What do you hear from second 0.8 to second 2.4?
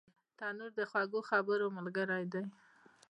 خوږو خبرو ملګری